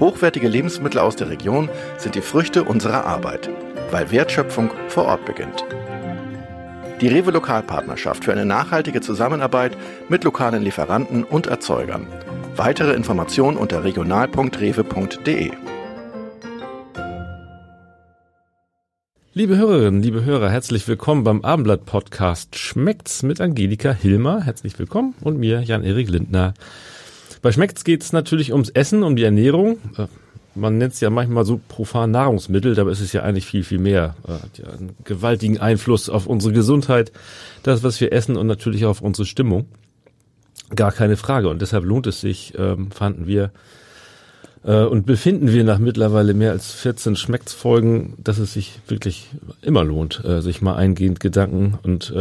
[0.00, 3.50] Hochwertige Lebensmittel aus der Region sind die Früchte unserer Arbeit,
[3.90, 5.64] weil Wertschöpfung vor Ort beginnt.
[7.00, 9.76] Die Rewe Lokalpartnerschaft für eine nachhaltige Zusammenarbeit
[10.08, 12.06] mit lokalen Lieferanten und Erzeugern.
[12.54, 15.50] Weitere Informationen unter regional.rewe.de.
[19.32, 24.42] Liebe Hörerinnen, liebe Hörer, herzlich willkommen beim Abendblatt-Podcast Schmeckt's mit Angelika Hilmer.
[24.44, 26.54] Herzlich willkommen und mir, Jan-Erik Lindner.
[27.42, 29.78] Bei Schmeckt's geht es natürlich ums Essen, um die Ernährung.
[29.96, 30.06] Äh,
[30.54, 33.78] man nennt es ja manchmal so profan Nahrungsmittel, dabei ist es ja eigentlich viel, viel
[33.78, 34.16] mehr.
[34.26, 37.12] Äh, hat ja einen gewaltigen Einfluss auf unsere Gesundheit,
[37.62, 39.66] das, was wir essen und natürlich auch auf unsere Stimmung.
[40.74, 41.48] Gar keine Frage.
[41.48, 43.52] Und deshalb lohnt es sich, ähm, fanden wir,
[44.64, 49.28] äh, und befinden wir nach mittlerweile mehr als 14 Schmeckt's-Folgen, dass es sich wirklich
[49.62, 52.12] immer lohnt, sich mal eingehend Gedanken und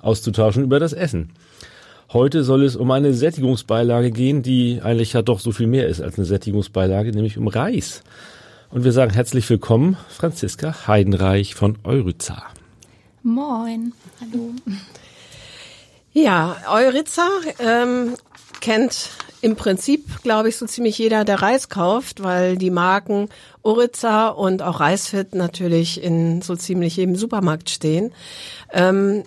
[0.00, 1.30] auszutauschen über das Essen.
[2.14, 6.00] Heute soll es um eine Sättigungsbeilage gehen, die eigentlich ja doch so viel mehr ist
[6.00, 8.04] als eine Sättigungsbeilage, nämlich um Reis.
[8.70, 12.44] Und wir sagen herzlich willkommen, Franziska Heidenreich von Euryza.
[13.24, 14.52] Moin, hallo.
[16.12, 18.14] Ja, Euryza ähm,
[18.60, 23.28] kennt im Prinzip, glaube ich, so ziemlich jeder, der Reis kauft, weil die Marken
[23.62, 28.12] Oriza und auch Reisfit natürlich in so ziemlich jedem Supermarkt stehen.
[28.72, 29.24] Ähm,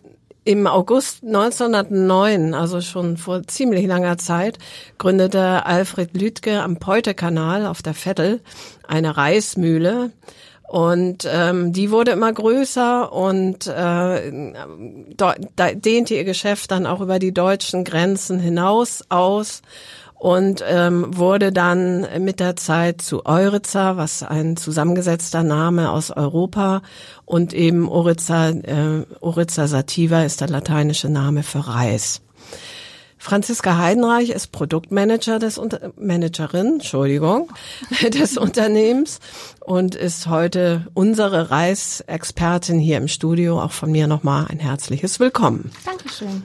[0.48, 4.58] im August 1909, also schon vor ziemlich langer Zeit,
[4.98, 8.40] gründete Alfred Lüdke am Peutekanal auf der Vettel
[8.88, 10.12] eine Reismühle.
[10.68, 14.54] Und ähm, die wurde immer größer und äh,
[15.16, 19.62] da, da dehnte ihr Geschäft dann auch über die deutschen Grenzen hinaus aus
[20.20, 26.82] und ähm, wurde dann mit der Zeit zu Euritza, was ein zusammengesetzter Name aus Europa
[27.26, 32.22] und eben Oriza, äh, Oriza sativa ist der lateinische Name für Reis.
[33.18, 37.52] Franziska Heidenreich ist Produktmanager des Unter Managerin, Entschuldigung,
[38.14, 39.20] des Unternehmens
[39.60, 43.62] und ist heute unsere Reisexpertin hier im Studio.
[43.62, 45.72] Auch von mir nochmal ein herzliches Willkommen.
[45.86, 46.44] Dankeschön.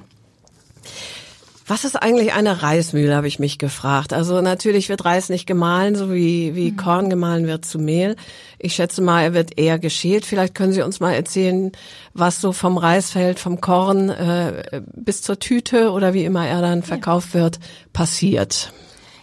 [1.67, 4.12] Was ist eigentlich eine Reismühle, habe ich mich gefragt.
[4.12, 6.77] Also natürlich wird Reis nicht gemahlen, so wie, wie mhm.
[6.77, 8.17] Korn gemahlen wird zu Mehl.
[8.59, 10.27] Ich schätze mal, er wird eher geschält.
[10.27, 11.71] Vielleicht können Sie uns mal erzählen,
[12.15, 16.83] was so vom Reisfeld, vom Korn äh, bis zur Tüte oder wie immer er dann
[16.83, 17.43] verkauft ja.
[17.43, 17.61] wird,
[17.93, 18.72] passiert.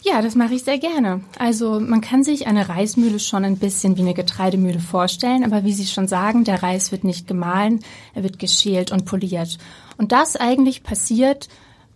[0.02, 1.22] Ja, das mache ich sehr gerne.
[1.38, 5.74] Also man kann sich eine Reismühle schon ein bisschen wie eine Getreidemühle vorstellen, aber wie
[5.74, 7.82] Sie schon sagen, der Reis wird nicht gemahlen,
[8.14, 9.58] er wird geschält und poliert.
[9.98, 11.50] Und das eigentlich passiert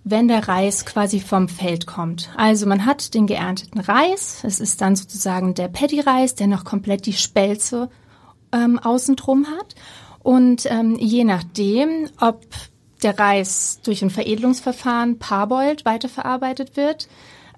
[0.03, 2.29] wenn der Reis quasi vom Feld kommt.
[2.35, 7.05] Also man hat den geernteten Reis, es ist dann sozusagen der Paddy-Reis, der noch komplett
[7.05, 7.89] die Spelze
[8.51, 9.75] ähm, außen drum hat.
[10.21, 12.45] Und ähm, je nachdem, ob
[13.01, 17.07] der Reis durch ein Veredelungsverfahren parboiled weiterverarbeitet wird,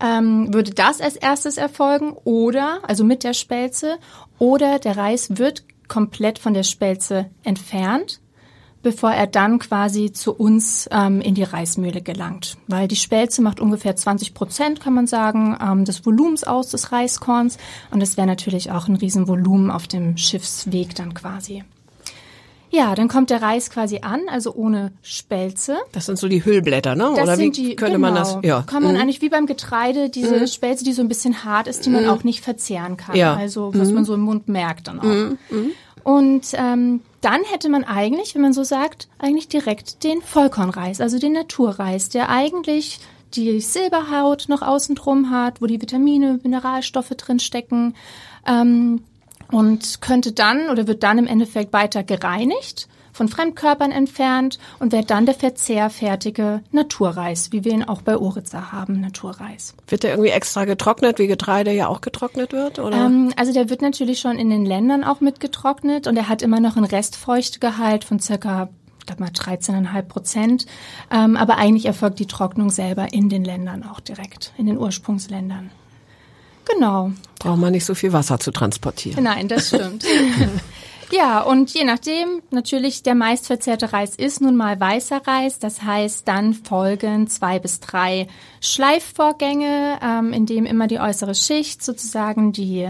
[0.02, 3.98] ähm, würde das als erstes erfolgen oder, also mit der Spelze,
[4.40, 8.20] oder der Reis wird komplett von der Spelze entfernt
[8.86, 12.58] bevor er dann quasi zu uns ähm, in die Reismühle gelangt.
[12.68, 16.92] Weil die Spelze macht ungefähr 20 Prozent, kann man sagen, ähm, des Volumens aus des
[16.92, 17.58] Reiskorns.
[17.90, 21.64] Und es wäre natürlich auch ein Riesenvolumen auf dem Schiffsweg dann quasi.
[22.70, 25.78] Ja, dann kommt der Reis quasi an, also ohne Spelze.
[25.92, 27.12] Das sind so die Hüllblätter, ne?
[27.16, 28.38] Das Oder wie die, könnte genau, man das?
[28.44, 28.62] Ja.
[28.68, 29.02] Kann man mhm.
[29.02, 30.46] eigentlich wie beim Getreide diese mhm.
[30.46, 32.10] Spelze, die so ein bisschen hart ist, die man mhm.
[32.12, 33.16] auch nicht verzehren kann.
[33.16, 33.36] Ja.
[33.36, 33.96] Also was mhm.
[33.96, 35.06] man so im Mund merkt dann auch.
[35.06, 35.40] Mhm.
[35.50, 35.72] Mhm.
[36.04, 41.18] Und ähm, dann hätte man eigentlich, wenn man so sagt, eigentlich direkt den Vollkornreis, also
[41.18, 43.00] den Naturreis, der eigentlich
[43.34, 47.96] die Silberhaut noch außen drum hat, wo die Vitamine, Mineralstoffe drin stecken
[48.48, 49.02] ähm,
[49.52, 55.10] und könnte dann oder wird dann im Endeffekt weiter gereinigt von Fremdkörpern entfernt und wird
[55.10, 59.74] dann der verzehrfertige Naturreis, wie wir ihn auch bei Oritza haben, Naturreis.
[59.88, 62.78] Wird der irgendwie extra getrocknet, wie Getreide ja auch getrocknet wird?
[62.78, 63.06] Oder?
[63.06, 66.60] Ähm, also der wird natürlich schon in den Ländern auch mitgetrocknet und er hat immer
[66.60, 68.68] noch einen Restfeuchtegehalt von circa
[69.08, 70.66] ich mal 13,5 Prozent.
[71.12, 75.70] Ähm, aber eigentlich erfolgt die Trocknung selber in den Ländern auch direkt, in den Ursprungsländern.
[76.66, 77.12] Genau.
[77.40, 79.24] Braucht man nicht so viel Wasser zu transportieren.
[79.24, 80.04] Nein, das stimmt.
[81.12, 85.60] Ja, und je nachdem, natürlich der meistverzehrte Reis ist nun mal weißer Reis.
[85.60, 88.28] Das heißt, dann folgen zwei bis drei
[88.62, 92.90] Schleifvorgänge, ähm, in dem immer die äußere Schicht sozusagen die,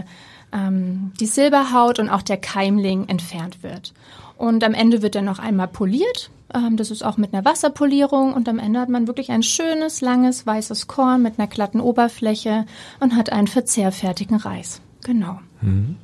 [0.52, 3.92] ähm, die Silberhaut und auch der Keimling entfernt wird.
[4.36, 6.30] Und am Ende wird er noch einmal poliert.
[6.54, 8.32] Ähm, das ist auch mit einer Wasserpolierung.
[8.32, 12.66] Und am Ende hat man wirklich ein schönes, langes, weißes Korn mit einer glatten Oberfläche
[13.00, 14.80] und hat einen verzehrfertigen Reis.
[15.04, 15.40] Genau.
[15.60, 15.96] Mhm.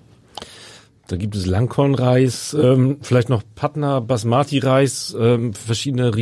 [1.09, 6.15] Da gibt es Langkornreis, ähm, vielleicht noch Patna, Basmati-Reis, ähm, verschiedene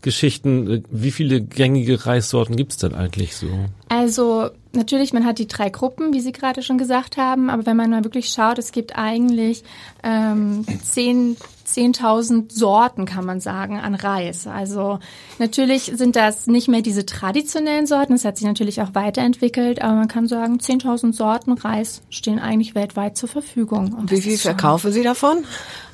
[0.00, 0.84] Risotto-Geschichten.
[0.90, 3.48] Wie viele gängige Reissorten gibt's denn eigentlich so?
[3.88, 7.76] Also natürlich, man hat die drei Gruppen, wie Sie gerade schon gesagt haben, aber wenn
[7.76, 9.62] man mal wirklich schaut, es gibt eigentlich
[10.02, 11.36] ähm, zehn
[11.70, 14.48] 10.000 Sorten, kann man sagen, an Reis.
[14.48, 14.98] Also
[15.38, 18.14] natürlich sind das nicht mehr diese traditionellen Sorten.
[18.14, 22.74] Es hat sich natürlich auch weiterentwickelt, aber man kann sagen, 10.000 Sorten Reis stehen eigentlich
[22.74, 23.92] weltweit zur Verfügung.
[23.92, 25.44] Und Wie viel verkaufen Sie davon?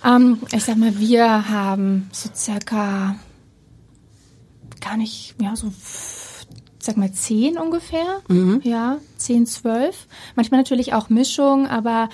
[0.02, 3.16] Ähm, ich sag mal, wir haben so circa
[4.86, 5.72] gar nicht, ja, so
[6.78, 8.60] sag mal zehn ungefähr, mhm.
[8.62, 10.06] ja, zehn, zwölf.
[10.36, 12.08] Manchmal natürlich auch Mischung, aber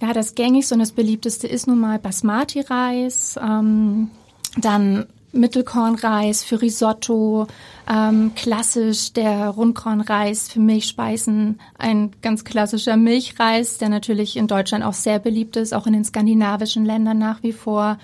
[0.00, 4.10] ja, das gängigste und das beliebteste ist nun mal Basmati-Reis, ähm,
[4.56, 7.46] dann Mittelkornreis für Risotto,
[7.90, 14.94] ähm, klassisch der Rundkornreis für Milchspeisen, ein ganz klassischer Milchreis, der natürlich in Deutschland auch
[14.94, 17.98] sehr beliebt ist, auch in den skandinavischen Ländern nach wie vor.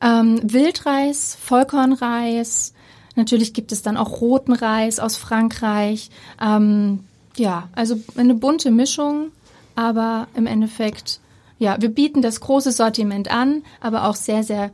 [0.00, 2.72] Ähm, Wildreis, Vollkornreis,
[3.20, 6.10] natürlich gibt es dann auch roten Reis aus Frankreich.
[6.40, 7.04] Ähm,
[7.36, 9.30] ja, also eine bunte Mischung,
[9.76, 11.20] aber im Endeffekt
[11.60, 14.70] ja, wir bieten das große Sortiment an, aber auch sehr, sehr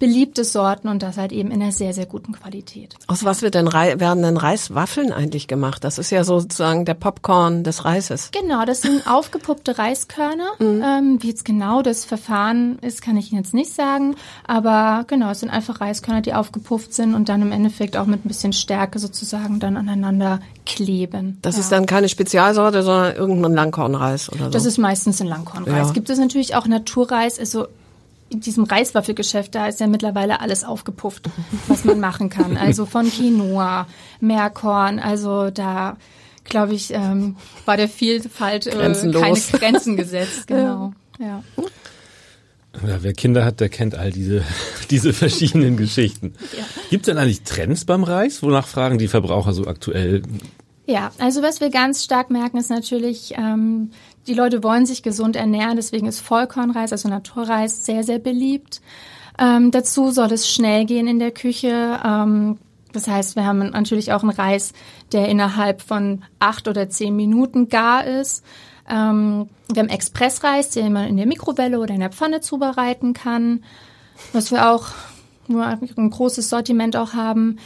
[0.00, 2.96] beliebte Sorten und das halt eben in einer sehr, sehr guten Qualität.
[3.06, 5.84] Aus was wird denn werden denn Reiswaffeln eigentlich gemacht?
[5.84, 8.30] Das ist ja sozusagen der Popcorn des Reises.
[8.32, 10.52] Genau, das sind aufgepuppte Reiskörner.
[10.58, 10.82] Mhm.
[10.82, 14.16] Ähm, wie jetzt genau das Verfahren ist, kann ich Ihnen jetzt nicht sagen.
[14.46, 18.24] Aber genau, es sind einfach Reiskörner, die aufgepufft sind und dann im Endeffekt auch mit
[18.24, 21.38] ein bisschen Stärke sozusagen dann aneinander kleben.
[21.42, 21.60] Das ja.
[21.60, 24.50] ist dann keine Spezialsorte, sondern irgendein Langkornreis oder so?
[24.50, 25.88] Das ist meistens ein Langkornreis.
[25.88, 25.92] Ja.
[25.92, 27.66] Gibt es natürlich auch Naturreis, also
[28.30, 31.28] in diesem Reiswaffelgeschäft, da ist ja mittlerweile alles aufgepufft,
[31.66, 32.56] was man machen kann.
[32.60, 33.86] Also von Quinoa,
[34.20, 35.96] Meerkorn, also da
[36.44, 40.42] glaube ich, ähm, war der Vielfalt äh, keine Grenzen gesetzt.
[40.46, 40.92] Genau.
[41.18, 41.42] Ja.
[42.86, 44.44] Ja, wer Kinder hat, der kennt all diese,
[44.90, 46.34] diese verschiedenen Geschichten.
[46.56, 46.64] Ja.
[46.90, 48.42] Gibt es denn eigentlich Trends beim Reis?
[48.42, 50.22] Wonach fragen die Verbraucher so aktuell?
[50.86, 53.90] Ja, also was wir ganz stark merken, ist natürlich, ähm,
[54.26, 58.80] die Leute wollen sich gesund ernähren, deswegen ist Vollkornreis, also Naturreis, sehr, sehr beliebt.
[59.38, 62.00] Ähm, dazu soll es schnell gehen in der Küche.
[62.04, 62.58] Ähm,
[62.92, 64.72] das heißt, wir haben natürlich auch einen Reis,
[65.12, 68.44] der innerhalb von acht oder zehn Minuten gar ist.
[68.88, 73.62] Ähm, wir haben Expressreis, den man in der Mikrowelle oder in der Pfanne zubereiten kann.
[74.32, 74.88] Was wir auch
[75.46, 77.58] nur ein großes Sortiment auch haben.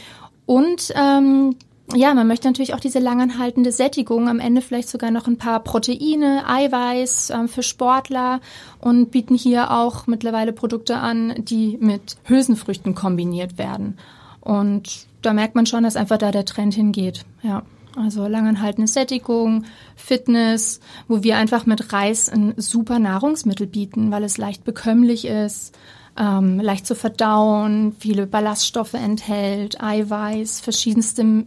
[0.45, 1.55] Und ähm,
[1.93, 5.59] ja, man möchte natürlich auch diese langanhaltende Sättigung, am Ende vielleicht sogar noch ein paar
[5.59, 8.41] Proteine, Eiweiß ähm, für Sportler
[8.79, 13.97] und bieten hier auch mittlerweile Produkte an, die mit Hülsenfrüchten kombiniert werden.
[14.41, 17.23] Und da merkt man schon, dass einfach da der Trend hingeht.
[17.43, 17.63] Ja.
[17.95, 19.63] Also langanhaltende Sättigung,
[19.95, 25.77] Fitness, wo wir einfach mit Reis ein super Nahrungsmittel bieten, weil es leicht bekömmlich ist,
[26.17, 31.45] ähm, leicht zu verdauen, viele Ballaststoffe enthält, Eiweiß, verschiedenste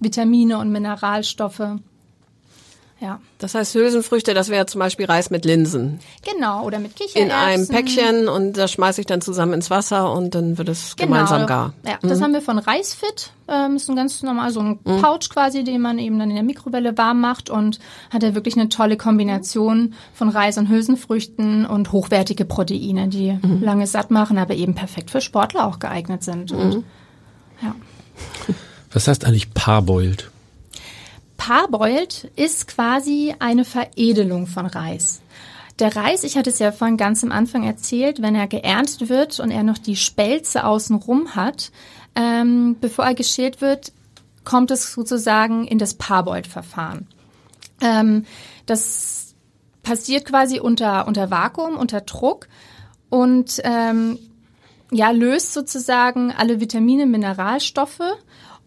[0.00, 1.78] Vitamine und Mineralstoffe.
[2.98, 3.20] Ja.
[3.38, 6.00] Das heißt Hülsenfrüchte, das wäre zum Beispiel Reis mit Linsen.
[6.24, 7.22] Genau, oder mit Kichererbsen.
[7.26, 10.96] In einem Päckchen und das schmeiße ich dann zusammen ins Wasser und dann wird es
[10.96, 11.12] genau.
[11.12, 11.74] gemeinsam gar.
[11.86, 12.24] Ja, das mhm.
[12.24, 13.32] haben wir von Reisfit.
[13.48, 15.02] Ähm, ist ein ganz normal so ein mhm.
[15.02, 18.56] Pouch quasi, den man eben dann in der Mikrowelle warm macht und hat ja wirklich
[18.56, 23.62] eine tolle Kombination von Reis und Hülsenfrüchten und hochwertige Proteine, die mhm.
[23.62, 26.50] lange satt machen, aber eben perfekt für Sportler auch geeignet sind.
[26.50, 26.84] Und, mhm.
[27.60, 27.74] ja.
[28.96, 30.30] Was heißt eigentlich Parboiled?
[31.36, 35.20] Parboiled ist quasi eine Veredelung von Reis.
[35.78, 39.38] Der Reis, ich hatte es ja vorhin ganz am Anfang erzählt, wenn er geerntet wird
[39.38, 41.72] und er noch die Spelze außenrum hat,
[42.14, 43.92] ähm, bevor er geschält wird,
[44.44, 47.06] kommt es sozusagen in das Parboiled-Verfahren.
[47.82, 48.24] Ähm,
[48.64, 49.34] das
[49.82, 52.48] passiert quasi unter, unter Vakuum, unter Druck
[53.10, 54.18] und ähm,
[54.90, 58.00] ja, löst sozusagen alle Vitamine, Mineralstoffe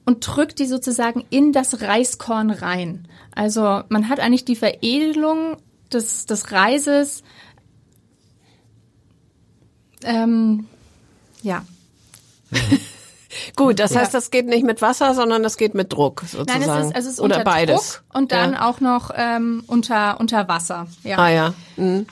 [0.10, 3.08] und drückt die sozusagen in das Reiskorn rein.
[3.36, 5.58] Also man hat eigentlich die Veredelung
[5.94, 7.22] des, des Reises.
[10.04, 10.66] Ähm,
[11.44, 11.64] ja.
[13.56, 14.00] Gut, das ja.
[14.00, 16.66] heißt, das geht nicht mit Wasser, sondern das geht mit Druck sozusagen.
[16.66, 17.76] Nein, es ist, es ist Oder unter beides.
[17.76, 18.68] Druck und dann ja.
[18.68, 20.88] auch noch ähm, unter, unter Wasser.
[21.04, 21.20] Ja.
[21.20, 21.54] Ah ja.
[21.78, 22.08] Mhm.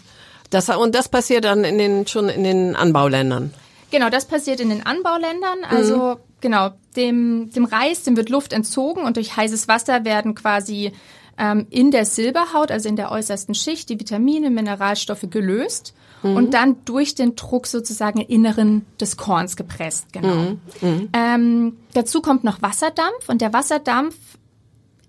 [0.51, 3.55] Das, und das passiert dann in den, schon in den Anbauländern.
[3.89, 5.63] Genau, das passiert in den Anbauländern.
[5.67, 6.26] Also mhm.
[6.47, 10.93] Genau, dem, dem Reis, dem wird Luft entzogen und durch heißes Wasser werden quasi
[11.37, 16.37] ähm, in der Silberhaut, also in der äußersten Schicht, die Vitamine, Mineralstoffe gelöst mhm.
[16.37, 20.13] und dann durch den Druck sozusagen im Inneren des Korns gepresst.
[20.13, 20.35] Genau.
[20.35, 20.61] Mhm.
[20.79, 21.09] mhm.
[21.11, 24.15] Ähm, dazu kommt noch Wasserdampf und der Wasserdampf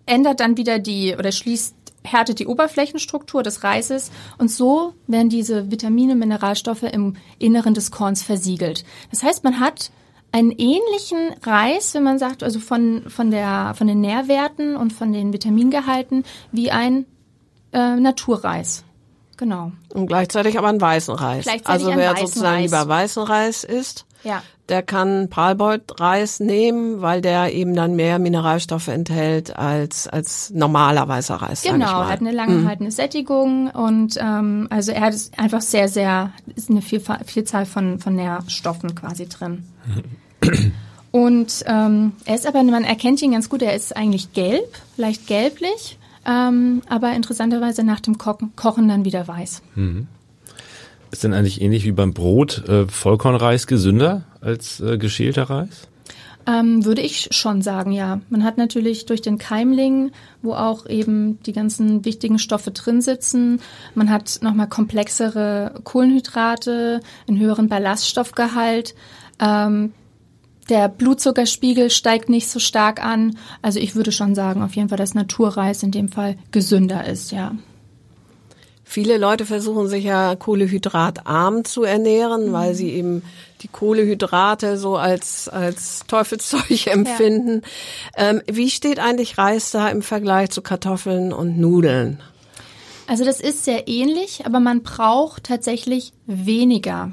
[0.04, 5.71] ändert dann wieder die oder schließt härtet die Oberflächenstruktur des Reises und so werden diese
[5.71, 8.85] Vitamine, Mineralstoffe im Inneren des Korns versiegelt.
[9.11, 9.90] Das heißt, man hat
[10.32, 15.12] einen ähnlichen Reis, wenn man sagt, also von, von, der, von den Nährwerten und von
[15.12, 17.06] den Vitamingehalten wie ein
[17.73, 18.85] äh, Naturreis.
[19.37, 19.73] Genau.
[19.94, 21.47] Und gleichzeitig aber einen weißen Reis.
[21.64, 22.64] also wer sozusagen Reis.
[22.64, 24.42] lieber weißen Reis isst, ja.
[24.68, 31.37] der kann Parboiled-Reis nehmen, weil der eben dann mehr Mineralstoffe enthält als als normaler weißer
[31.37, 31.62] Reis.
[31.62, 32.96] Genau, er hat eine langanhaltende mhm.
[32.96, 38.94] Sättigung und ähm, also er hat einfach sehr sehr ist eine Vielzahl von von Nährstoffen
[38.94, 39.64] quasi drin.
[41.10, 45.26] Und ähm, er ist aber, man erkennt ihn ganz gut, er ist eigentlich gelb, leicht
[45.26, 49.62] gelblich, ähm, aber interessanterweise nach dem Kochen, Kochen dann wieder weiß.
[49.75, 50.06] Mhm.
[51.10, 55.88] Ist denn eigentlich ähnlich wie beim Brot äh, Vollkornreis gesünder als äh, geschälter Reis?
[56.48, 58.20] Ähm, würde ich schon sagen, ja.
[58.30, 63.60] Man hat natürlich durch den Keimling, wo auch eben die ganzen wichtigen Stoffe drin sitzen,
[63.94, 68.94] man hat nochmal komplexere Kohlenhydrate, einen höheren Ballaststoffgehalt.
[69.40, 69.92] Ähm,
[70.70, 73.36] der Blutzuckerspiegel steigt nicht so stark an.
[73.60, 77.30] Also ich würde schon sagen, auf jeden Fall, dass Naturreis in dem Fall gesünder ist,
[77.30, 77.52] ja.
[78.90, 82.52] Viele Leute versuchen sich ja kohlehydratarm zu ernähren, mhm.
[82.54, 83.23] weil sie eben
[83.61, 87.61] die Kohlehydrate so als, als Teufelszeug empfinden.
[88.16, 88.30] Ja.
[88.30, 92.23] Ähm, wie steht eigentlich Reis da im Vergleich zu Kartoffeln und Nudeln?
[93.07, 97.12] Also das ist sehr ähnlich, aber man braucht tatsächlich weniger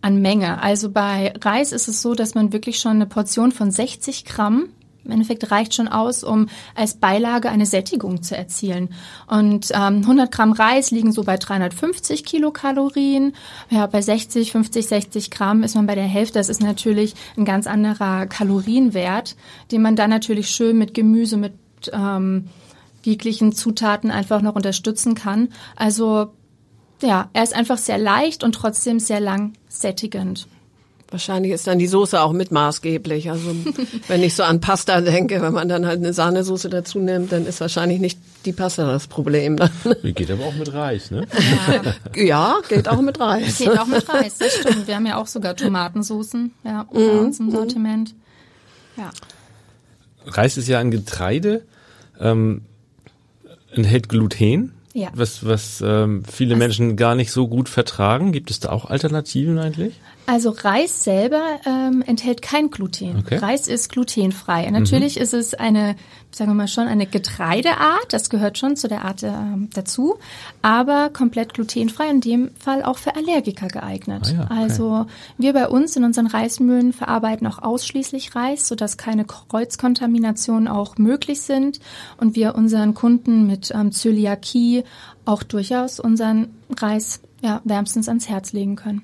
[0.00, 0.62] an Menge.
[0.62, 4.70] Also bei Reis ist es so, dass man wirklich schon eine Portion von 60 Gramm
[5.10, 8.90] im Endeffekt reicht schon aus, um als Beilage eine Sättigung zu erzielen.
[9.26, 13.32] Und ähm, 100 Gramm Reis liegen so bei 350 Kilokalorien.
[13.70, 16.38] Ja, bei 60, 50, 60 Gramm ist man bei der Hälfte.
[16.38, 19.36] Das ist natürlich ein ganz anderer Kalorienwert,
[19.72, 21.54] den man dann natürlich schön mit Gemüse, mit
[21.92, 22.46] ähm,
[23.02, 25.48] jeglichen Zutaten einfach noch unterstützen kann.
[25.76, 26.32] Also
[27.02, 30.46] ja, er ist einfach sehr leicht und trotzdem sehr lang sättigend.
[31.10, 33.30] Wahrscheinlich ist dann die Soße auch mit maßgeblich.
[33.30, 33.54] Also
[34.08, 37.46] wenn ich so an Pasta denke, wenn man dann halt eine Sahnesoße dazu nimmt, dann
[37.46, 39.56] ist wahrscheinlich nicht die Pasta das Problem.
[39.56, 39.70] Dann.
[40.02, 41.26] Geht aber auch mit Reis, ne?
[42.14, 43.58] Ja, ja geht auch mit Reis.
[43.58, 44.86] Geht auch mit Reis, das stimmt.
[44.86, 47.50] Wir haben ja auch sogar Tomatensoßen ja, bei mm, uns im mhm.
[47.50, 48.14] Sortiment.
[48.96, 49.10] Ja.
[50.26, 51.64] Reis ist ja ein Getreide,
[52.20, 52.62] ähm,
[53.72, 54.72] enthält Gluten.
[54.92, 55.10] Ja.
[55.14, 58.32] Was, was ähm, viele also, Menschen gar nicht so gut vertragen.
[58.32, 59.94] Gibt es da auch Alternativen eigentlich?
[60.30, 63.16] Also Reis selber ähm, enthält kein Gluten.
[63.18, 63.38] Okay.
[63.38, 64.70] Reis ist glutenfrei.
[64.70, 65.22] Natürlich mhm.
[65.22, 65.96] ist es eine,
[66.30, 68.12] sagen wir mal schon, eine Getreideart.
[68.12, 69.32] Das gehört schon zu der Art äh,
[69.74, 70.20] dazu.
[70.62, 74.26] Aber komplett glutenfrei, in dem Fall auch für Allergiker geeignet.
[74.26, 74.54] Ah ja, okay.
[74.56, 75.06] Also
[75.36, 81.40] wir bei uns in unseren Reismühlen verarbeiten auch ausschließlich Reis, sodass keine Kreuzkontaminationen auch möglich
[81.40, 81.80] sind.
[82.18, 84.84] Und wir unseren Kunden mit ähm, Zöliakie
[85.24, 89.02] auch durchaus unseren Reis ja, wärmstens ans Herz legen können.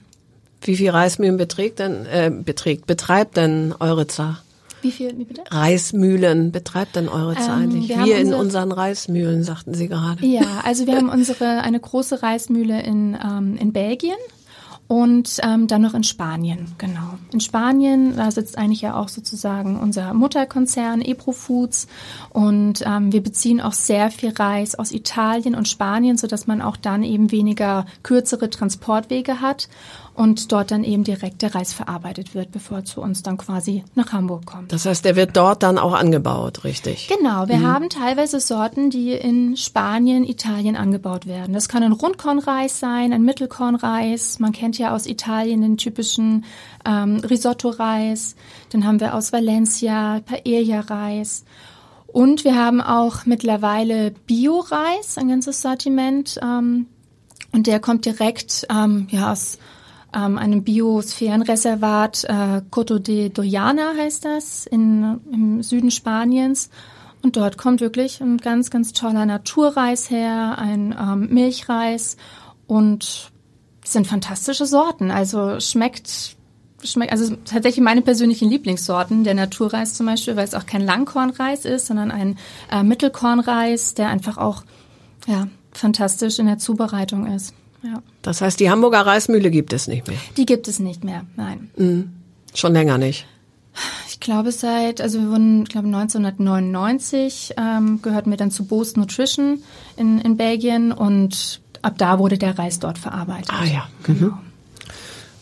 [0.63, 4.43] Wie viel Reismühlen beträgt denn, äh, beträgt, betreibt denn eure Zar?
[4.83, 5.43] Wie viel, wie bitte?
[5.51, 7.89] Reismühlen betreibt denn eure ähm, eigentlich?
[7.89, 10.25] Wir, wir in unseren Reismühlen, sagten Sie gerade.
[10.25, 14.17] Ja, also wir haben unsere, eine große Reismühle in, ähm, in Belgien
[14.89, 17.19] und ähm, dann noch in Spanien, genau.
[17.33, 21.89] In Spanien, da sitzt eigentlich ja auch sozusagen unser Mutterkonzern Ebro Foods
[22.31, 26.63] und ähm, wir beziehen auch sehr viel Reis aus Italien und Spanien, so dass man
[26.63, 29.69] auch dann eben weniger kürzere Transportwege hat
[30.17, 33.85] und dort dann eben direkt der Reis verarbeitet wird, bevor er zu uns dann quasi
[33.95, 34.73] nach Hamburg kommt.
[34.73, 37.09] Das heißt, der wird dort dann auch angebaut, richtig?
[37.09, 37.67] Genau, wir mhm.
[37.67, 41.53] haben teilweise Sorten, die in Spanien, Italien angebaut werden.
[41.53, 44.39] Das kann ein Rundkornreis sein, ein Mittelkornreis.
[44.39, 46.47] Man kennt ja aus Italien den typischen
[46.87, 48.37] ähm, Risotto-Reis.
[48.71, 51.45] Dann haben wir aus Valencia Paella-Reis.
[52.07, 56.41] Und wir haben auch mittlerweile Bio-Reis, ein ganzes Sortiment.
[56.43, 56.87] Ähm,
[57.53, 59.59] und der kommt direkt ähm, ja, aus
[60.17, 66.71] ähm, einem Biosphärenreservat, äh, Coto de Doñana heißt das, in, im Süden Spaniens.
[67.23, 72.17] Und dort kommt wirklich ein ganz, ganz toller Naturreis her, ein ähm, Milchreis
[72.67, 73.31] und
[73.85, 75.11] sind fantastische Sorten.
[75.11, 76.37] Also schmeckt,
[76.83, 81.65] schmeckt, also tatsächlich meine persönlichen Lieblingssorten, der Naturreis zum Beispiel, weil es auch kein Langkornreis
[81.65, 82.39] ist, sondern ein
[82.71, 84.63] äh, Mittelkornreis, der einfach auch
[85.27, 87.55] ja, fantastisch in der Zubereitung ist.
[87.87, 88.02] Ja.
[88.23, 90.19] Das heißt, die Hamburger Reismühle gibt es nicht mehr.
[90.37, 91.71] Die gibt es nicht mehr, nein.
[91.76, 92.12] Mhm.
[92.55, 93.26] Schon länger nicht.
[94.09, 98.97] Ich glaube seit, also wir wurden, ich glaube 1999 ähm, gehörten wir dann zu Boost
[98.97, 99.62] Nutrition
[99.97, 103.50] in, in Belgien und ab da wurde der Reis dort verarbeitet.
[103.52, 104.28] Ah ja, genau.
[104.28, 104.46] Mhm.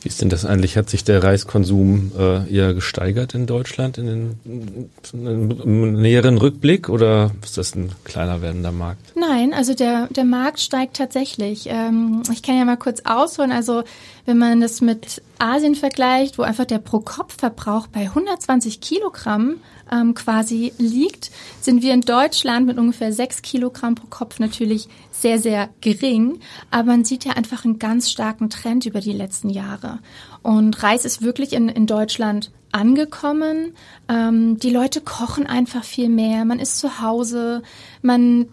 [0.04, 0.76] Wie ist denn das eigentlich?
[0.76, 6.90] Hat sich der Reiskonsum äh, eher gesteigert in Deutschland in den in, in näheren Rückblick
[6.90, 9.16] oder ist das ein kleiner werdender Markt?
[9.16, 11.68] Nein, also der, der Markt steigt tatsächlich.
[11.70, 13.50] Ähm, ich kann ja mal kurz ausholen.
[13.50, 13.82] Also
[14.26, 19.56] wenn man das mit Asien vergleicht, wo einfach der Pro-Kopf-Verbrauch bei 120 Kilogramm
[19.90, 25.38] ähm, quasi liegt, sind wir in Deutschland mit ungefähr sechs Kilogramm pro Kopf natürlich sehr,
[25.38, 26.40] sehr gering.
[26.70, 29.98] Aber man sieht ja einfach einen ganz starken Trend über die letzten Jahre.
[30.42, 33.74] Und Reis ist wirklich in, in Deutschland angekommen.
[34.08, 36.44] Ähm, die Leute kochen einfach viel mehr.
[36.44, 37.62] Man ist zu Hause.
[38.02, 38.48] Man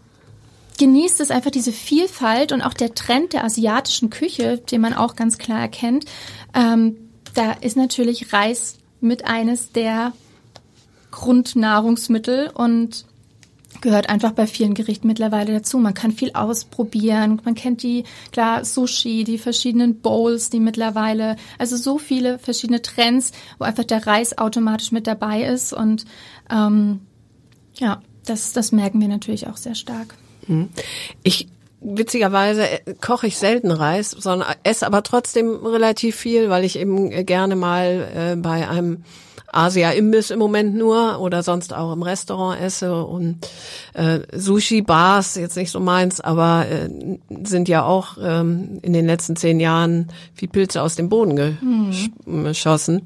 [0.82, 5.16] genießt es einfach diese Vielfalt und auch der Trend der asiatischen Küche, den man auch
[5.16, 6.06] ganz klar erkennt.
[6.56, 6.98] Ähm,
[7.36, 10.14] da ist natürlich Reis mit eines der
[11.12, 13.06] Grundnahrungsmittel und
[13.82, 15.78] gehört einfach bei vielen Gerichten mittlerweile dazu.
[15.78, 17.40] Man kann viel ausprobieren.
[17.46, 23.34] Man kennt die, klar, Sushi, die verschiedenen Bowls, die mittlerweile, also so viele verschiedene Trends,
[23.60, 25.74] wo einfach der Reis automatisch mit dabei ist.
[25.74, 26.06] Und
[26.50, 27.02] ähm,
[27.76, 30.16] ja, das, das merken wir natürlich auch sehr stark.
[30.52, 30.70] Mhm.
[31.24, 31.48] Ich
[31.82, 37.26] witzigerweise äh, koche ich selten Reis, sondern esse aber trotzdem relativ viel, weil ich eben
[37.26, 39.04] gerne mal äh, bei einem
[39.52, 43.38] Asia-Imbiss im Moment nur oder sonst auch im Restaurant esse und
[43.94, 46.90] äh, Sushi-Bars, jetzt nicht so meins, aber äh,
[47.44, 51.58] sind ja auch ähm, in den letzten zehn Jahren wie Pilze aus dem Boden
[52.26, 52.44] mhm.
[52.44, 53.04] geschossen.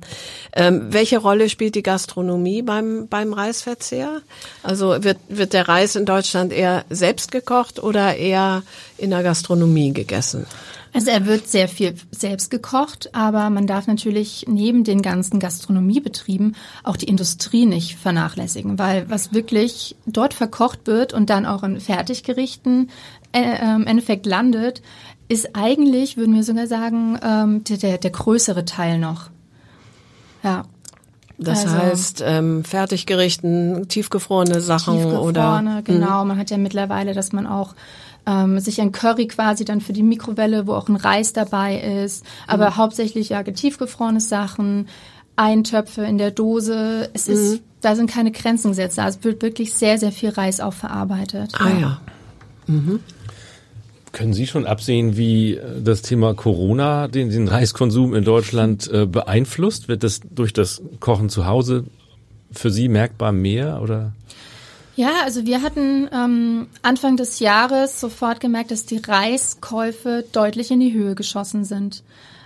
[0.53, 4.21] Ähm, welche Rolle spielt die Gastronomie beim, beim Reisverzehr?
[4.61, 8.63] Also wird, wird der Reis in Deutschland eher selbst gekocht oder eher
[8.97, 10.45] in der Gastronomie gegessen?
[10.93, 16.55] Also er wird sehr viel selbst gekocht, aber man darf natürlich neben den ganzen Gastronomiebetrieben
[16.83, 21.81] auch die Industrie nicht vernachlässigen, weil was wirklich dort verkocht wird und dann auch in
[21.81, 22.91] Fertiggerichten
[23.33, 24.81] äh, im Endeffekt landet,
[25.27, 29.29] ist eigentlich, würden wir sogar sagen, ähm, der, der, größere Teil noch.
[30.43, 30.63] Ja.
[31.37, 35.59] Das also, heißt, ähm, Fertiggerichten, tiefgefrorene Sachen tiefgefrorene, oder.
[35.59, 35.83] Hm.
[35.83, 37.75] Genau, man hat ja mittlerweile, dass man auch
[38.25, 42.25] ähm, sich ein Curry quasi dann für die Mikrowelle, wo auch ein Reis dabei ist,
[42.47, 42.77] aber mhm.
[42.77, 44.87] hauptsächlich ja tiefgefrorene Sachen,
[45.35, 47.09] Eintöpfe in der Dose.
[47.13, 47.33] Es mhm.
[47.33, 48.99] ist, da sind keine Grenzen gesetzt.
[48.99, 51.51] Also es wird wirklich sehr, sehr viel Reis auch verarbeitet.
[51.59, 51.79] Ah ja.
[51.79, 52.01] ja.
[52.67, 52.99] Mhm.
[54.11, 59.05] Können Sie schon absehen, wie äh, das Thema Corona den, den Reiskonsum in Deutschland äh,
[59.05, 59.89] beeinflusst?
[59.89, 61.83] Wird das durch das Kochen zu Hause
[62.51, 64.13] für Sie merkbar mehr oder?
[64.95, 70.79] Ja, also wir hatten ähm, Anfang des Jahres sofort gemerkt, dass die Reiskäufe deutlich in
[70.79, 72.03] die Höhe geschossen sind.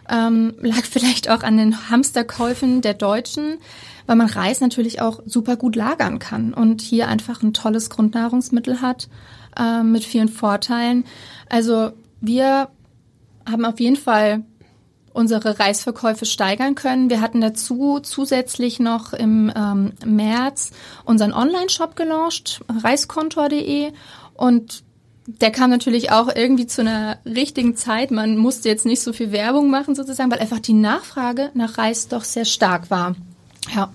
[0.09, 3.59] Ähm, lag vielleicht auch an den Hamsterkäufen der Deutschen,
[4.07, 8.81] weil man Reis natürlich auch super gut lagern kann und hier einfach ein tolles Grundnahrungsmittel
[8.81, 9.09] hat
[9.55, 11.05] äh, mit vielen Vorteilen.
[11.49, 12.69] Also wir
[13.47, 14.43] haben auf jeden Fall
[15.13, 17.09] unsere Reisverkäufe steigern können.
[17.09, 20.71] Wir hatten dazu zusätzlich noch im ähm, März
[21.05, 23.91] unseren Online-Shop gelauncht, reiskontor.de
[24.35, 24.83] und
[25.27, 28.09] der kam natürlich auch irgendwie zu einer richtigen Zeit.
[28.09, 32.07] Man musste jetzt nicht so viel Werbung machen sozusagen, weil einfach die Nachfrage nach Reis
[32.07, 33.15] doch sehr stark war.
[33.75, 33.93] Ja.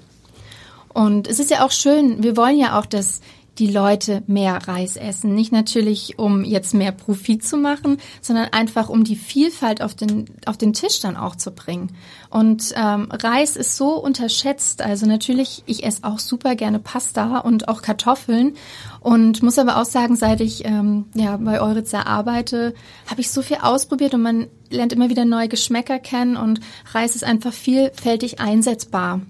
[0.93, 3.21] Und es ist ja auch schön, wir wollen ja auch, dass
[3.59, 5.35] die Leute mehr Reis essen.
[5.35, 10.27] Nicht natürlich, um jetzt mehr Profit zu machen, sondern einfach, um die Vielfalt auf den,
[10.47, 11.91] auf den Tisch dann auch zu bringen.
[12.31, 14.83] Und ähm, Reis ist so unterschätzt.
[14.83, 18.55] Also natürlich, ich esse auch super gerne Pasta und auch Kartoffeln.
[19.01, 22.75] Und muss aber auch sagen, seit ich ähm, ja, bei Euritza arbeite,
[23.07, 26.61] habe ich so viel ausprobiert und man lernt immer wieder neue Geschmäcker kennen und
[26.93, 29.21] Reis ist einfach vielfältig einsetzbar.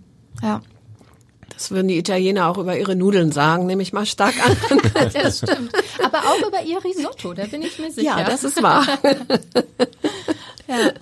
[0.43, 0.63] Ja.
[1.57, 4.57] Das würden die Italiener auch über ihre Nudeln sagen, nehme ich mal stark an.
[5.13, 5.73] das stimmt.
[6.03, 8.19] Aber auch über ihr Risotto, da bin ich mir sicher.
[8.19, 8.87] Ja, das ist wahr.
[10.69, 10.93] ja.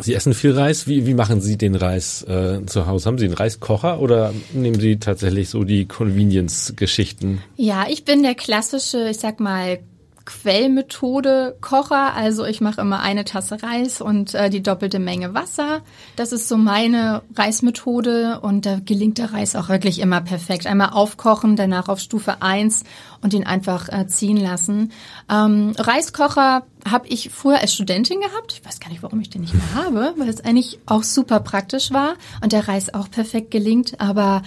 [0.00, 0.86] Sie essen viel Reis.
[0.86, 3.06] Wie, wie machen Sie den Reis äh, zu Hause?
[3.06, 7.42] Haben Sie einen Reiskocher oder nehmen Sie tatsächlich so die Convenience-Geschichten?
[7.56, 9.80] Ja, ich bin der klassische, ich sag mal,
[10.24, 12.14] Quellmethode Kocher.
[12.14, 15.82] Also ich mache immer eine Tasse Reis und äh, die doppelte Menge Wasser.
[16.16, 20.66] Das ist so meine Reismethode und da gelingt der Reis auch wirklich immer perfekt.
[20.66, 22.84] Einmal aufkochen, danach auf Stufe 1
[23.20, 24.92] und ihn einfach äh, ziehen lassen.
[25.30, 28.52] Ähm, Reiskocher habe ich früher als Studentin gehabt.
[28.52, 31.40] Ich weiß gar nicht, warum ich den nicht mehr habe, weil es eigentlich auch super
[31.40, 34.00] praktisch war und der Reis auch perfekt gelingt.
[34.00, 34.42] Aber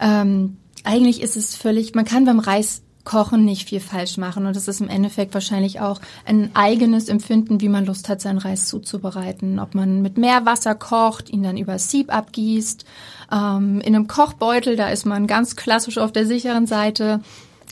[0.00, 4.44] ähm, eigentlich ist es völlig, man kann beim Reis Kochen nicht viel falsch machen.
[4.44, 8.36] Und es ist im Endeffekt wahrscheinlich auch ein eigenes Empfinden, wie man Lust hat, seinen
[8.36, 9.58] Reis zuzubereiten.
[9.58, 12.84] Ob man mit mehr Wasser kocht, ihn dann über Sieb abgießt.
[13.32, 17.20] Ähm, in einem Kochbeutel, da ist man ganz klassisch auf der sicheren Seite.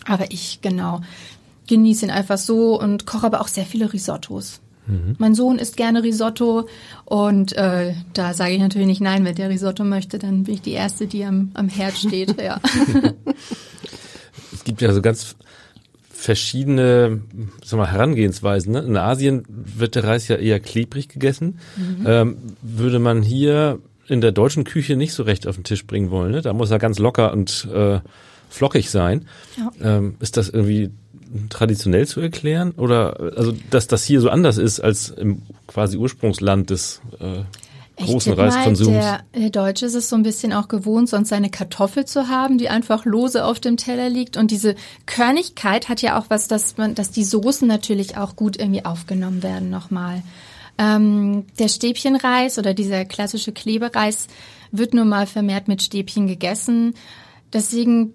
[0.07, 1.03] Aber ich, genau,
[1.67, 4.61] genieße ihn einfach so und koche aber auch sehr viele Risottos.
[4.87, 5.17] Mhm.
[5.19, 6.69] Mein Sohn isst gerne Risotto
[7.07, 10.63] und äh, da sage ich natürlich nicht nein, wenn der Risotto möchte, dann bin ich
[10.63, 12.41] die Erste, die am, am Herd steht.
[12.43, 12.61] ja.
[14.65, 15.37] es gibt ja so ganz
[16.11, 17.21] verschiedene
[17.63, 18.73] sag mal, Herangehensweisen.
[18.73, 18.81] Ne?
[18.81, 21.59] In Asien wird der Reis ja eher klebrig gegessen.
[21.77, 22.07] Mhm.
[22.07, 26.11] Ähm, würde man hier in der deutschen Küche nicht so recht auf den Tisch bringen
[26.11, 26.33] wollen.
[26.33, 26.41] Ne?
[26.41, 28.01] Da muss er ganz locker und äh,
[28.49, 29.27] flockig sein.
[29.59, 29.97] Ja.
[29.99, 30.91] Ähm, ist das irgendwie
[31.51, 32.71] traditionell zu erklären?
[32.71, 37.43] Oder also dass das hier so anders ist als im quasi Ursprungsland des äh,
[37.97, 38.91] großen ich Reiskonsums?
[38.91, 42.29] Mal, der, der Deutsche ist es so ein bisschen auch gewohnt, sonst seine Kartoffel zu
[42.29, 44.37] haben, die einfach lose auf dem Teller liegt.
[44.37, 44.75] Und diese
[45.07, 49.43] Körnigkeit hat ja auch was, dass man, dass die Soßen natürlich auch gut irgendwie aufgenommen
[49.43, 50.23] werden nochmal.
[50.77, 54.27] Ähm, der Stäbchenreis oder dieser klassische Klebereis
[54.73, 56.95] wird nun mal vermehrt mit Stäbchen gegessen.
[57.53, 58.13] Deswegen,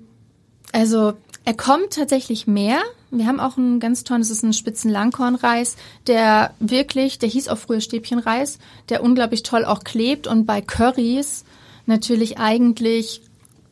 [0.74, 1.14] also
[1.50, 2.78] er kommt tatsächlich mehr.
[3.10, 7.58] Wir haben auch einen ganz tollen, das ist ein Spitzenlangkornreis, der wirklich, der hieß auch
[7.58, 8.60] früher Stäbchenreis,
[8.90, 11.46] der unglaublich toll auch klebt und bei Currys
[11.88, 13.24] natürlich eigentlich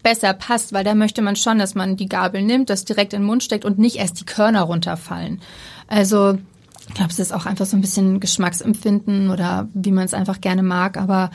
[0.01, 3.21] besser passt, weil da möchte man schon, dass man die Gabel nimmt, das direkt in
[3.21, 5.39] den Mund steckt und nicht erst die Körner runterfallen.
[5.85, 6.39] Also
[6.87, 10.41] ich glaube, es ist auch einfach so ein bisschen Geschmacksempfinden oder wie man es einfach
[10.41, 11.29] gerne mag, aber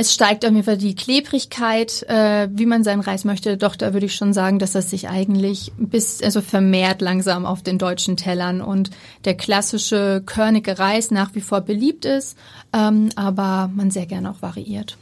[0.00, 3.58] es steigt auf jeden Fall die Klebrigkeit, äh, wie man seinen Reis möchte.
[3.58, 7.62] Doch da würde ich schon sagen, dass das sich eigentlich bis also vermehrt langsam auf
[7.62, 8.88] den deutschen Tellern und
[9.26, 12.38] der klassische körnige Reis nach wie vor beliebt ist,
[12.72, 14.96] ähm, aber man sehr gerne auch variiert.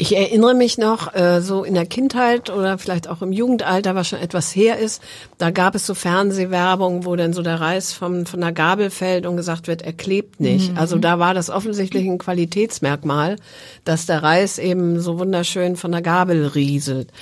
[0.00, 4.08] Ich erinnere mich noch, äh, so in der Kindheit oder vielleicht auch im Jugendalter, was
[4.08, 5.02] schon etwas her ist,
[5.36, 9.26] da gab es so Fernsehwerbung, wo dann so der Reis vom, von der Gabel fällt
[9.26, 10.72] und gesagt wird, er klebt nicht.
[10.72, 10.78] Mhm.
[10.78, 13.36] Also da war das offensichtlich ein Qualitätsmerkmal,
[13.84, 17.12] dass der Reis eben so wunderschön von der Gabel rieselt.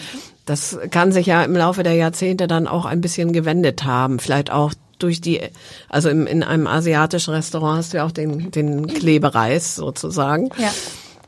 [0.47, 4.21] Das kann sich ja im Laufe der Jahrzehnte dann auch ein bisschen gewendet haben.
[4.21, 5.41] Vielleicht auch durch die,
[5.89, 10.51] also im, in einem asiatischen Restaurant hast du ja auch den, den Klebereis sozusagen.
[10.59, 10.73] Ja.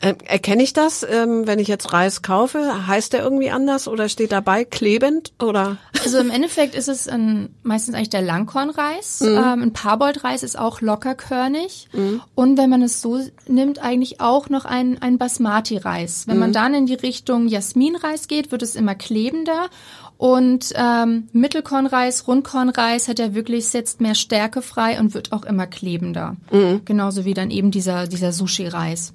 [0.02, 2.86] Ähm, erkenne ich das, ähm, wenn ich jetzt Reis kaufe?
[2.86, 5.76] Heißt der irgendwie anders oder steht dabei klebend oder?
[6.02, 9.20] Also im Endeffekt ist es ein, meistens eigentlich der Langkornreis.
[9.20, 9.28] Mhm.
[9.28, 11.88] Ähm, ein Parboiled-Reis ist auch lockerkörnig.
[11.92, 12.22] Mhm.
[12.34, 16.26] Und wenn man es so nimmt, eigentlich auch noch ein, ein Basmati-Reis.
[16.26, 16.40] Wenn mhm.
[16.40, 19.68] man dann in die Richtung Jasminreis geht, wird es immer klebender.
[20.16, 25.66] Und ähm, Mittelkornreis, Rundkornreis hat ja wirklich, setzt mehr Stärke frei und wird auch immer
[25.66, 26.36] klebender.
[26.50, 26.82] Mhm.
[26.84, 29.12] Genauso wie dann eben dieser, dieser Sushi-Reis.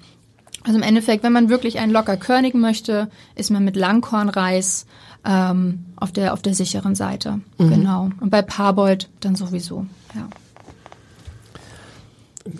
[0.66, 4.86] Also im Endeffekt, wenn man wirklich einen locker körnigen möchte, ist man mit Langkornreis
[5.24, 7.40] ähm, auf der auf der sicheren Seite.
[7.58, 7.70] Mhm.
[7.70, 8.10] Genau.
[8.20, 9.86] Und bei Parboiled dann sowieso.
[10.14, 10.28] Ja.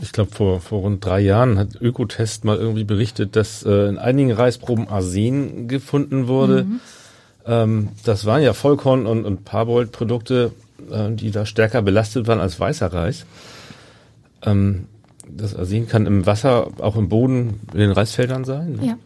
[0.01, 3.99] Ich glaube, vor, vor rund drei Jahren hat Ökotest mal irgendwie berichtet, dass äh, in
[3.99, 6.65] einigen Reisproben Arsen gefunden wurde.
[6.65, 6.81] Mhm.
[7.45, 10.53] Ähm, das waren ja Vollkorn- und, und Parboiled-Produkte,
[10.91, 13.27] äh, die da stärker belastet waren als weißer Reis.
[14.43, 14.87] Ähm,
[15.29, 18.79] das Arsen kann im Wasser, auch im Boden, in den Reisfeldern sein.
[18.83, 18.97] Ja.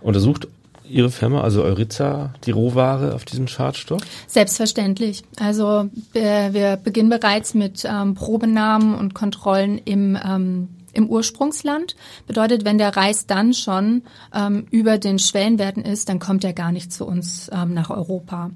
[0.00, 0.48] Untersucht
[0.86, 4.02] Ihre Firma, also Euritza, die Rohware auf diesen Schadstoff?
[4.26, 5.22] Selbstverständlich.
[5.40, 11.96] Also äh, wir beginnen bereits mit ähm, Probenahmen und Kontrollen im ähm, im Ursprungsland.
[12.26, 16.72] Bedeutet, wenn der Reis dann schon ähm, über den Schwellenwerten ist, dann kommt er gar
[16.72, 18.50] nicht zu uns ähm, nach Europa.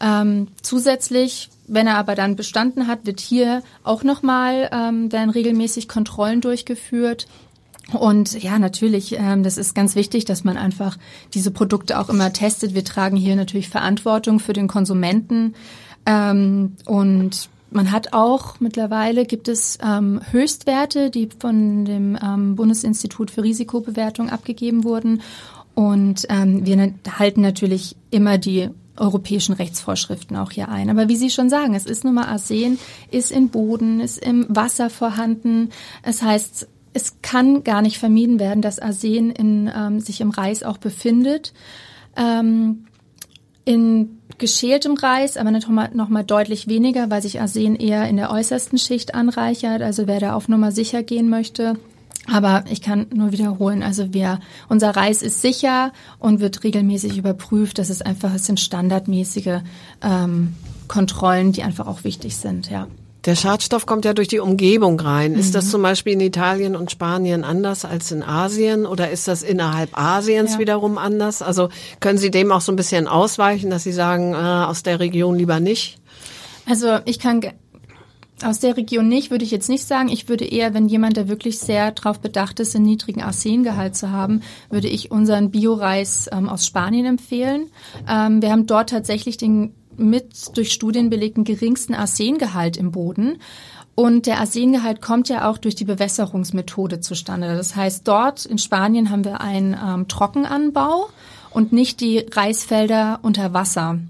[0.00, 5.88] Ähm, zusätzlich wenn er aber dann bestanden hat, wird hier auch nochmal, ähm, werden regelmäßig
[5.88, 7.26] Kontrollen durchgeführt.
[7.92, 10.96] Und ja, natürlich, ähm, das ist ganz wichtig, dass man einfach
[11.32, 12.74] diese Produkte auch immer testet.
[12.74, 15.54] Wir tragen hier natürlich Verantwortung für den Konsumenten.
[16.06, 23.30] Ähm, und man hat auch mittlerweile gibt es ähm, Höchstwerte, die von dem ähm, Bundesinstitut
[23.30, 25.22] für Risikobewertung abgegeben wurden.
[25.74, 30.90] Und ähm, wir halten natürlich immer die europäischen Rechtsvorschriften auch hier ein.
[30.90, 32.78] Aber wie Sie schon sagen, es ist nun mal Arsen,
[33.10, 35.70] ist im Boden, ist im Wasser vorhanden.
[36.02, 40.62] Es heißt, es kann gar nicht vermieden werden, dass Arsen in, ähm, sich im Reis
[40.62, 41.52] auch befindet.
[42.16, 42.86] Ähm,
[43.64, 48.16] in geschältem Reis, aber noch mal, noch mal deutlich weniger, weil sich Arsen eher in
[48.16, 49.82] der äußersten Schicht anreichert.
[49.82, 51.78] Also wer da auf Nummer sicher gehen möchte,
[52.32, 57.78] aber ich kann nur wiederholen, also wir, unser Reis ist sicher und wird regelmäßig überprüft.
[57.78, 59.60] Das ist einfach, es sind standardmäßige
[60.02, 60.54] ähm,
[60.88, 62.86] Kontrollen, die einfach auch wichtig sind, ja.
[63.24, 65.32] Der Schadstoff kommt ja durch die Umgebung rein.
[65.32, 65.38] Mhm.
[65.38, 65.70] Ist das mhm.
[65.70, 70.54] zum Beispiel in Italien und Spanien anders als in Asien oder ist das innerhalb Asiens
[70.54, 70.58] ja.
[70.58, 71.40] wiederum anders?
[71.40, 75.00] Also können Sie dem auch so ein bisschen ausweichen, dass Sie sagen, äh, aus der
[75.00, 75.98] Region lieber nicht?
[76.66, 77.40] Also ich kann
[78.44, 80.08] aus der Region nicht, würde ich jetzt nicht sagen.
[80.08, 84.10] Ich würde eher, wenn jemand, der wirklich sehr darauf bedacht ist, einen niedrigen Arsengehalt zu
[84.10, 87.70] haben, würde ich unseren Bioreis ähm, aus Spanien empfehlen.
[88.08, 93.38] Ähm, wir haben dort tatsächlich den mit durch Studien belegten geringsten Arsengehalt im Boden.
[93.94, 97.56] Und der Arsengehalt kommt ja auch durch die Bewässerungsmethode zustande.
[97.56, 101.08] Das heißt, dort in Spanien haben wir einen ähm, Trockenanbau
[101.50, 104.00] und nicht die Reisfelder unter Wasser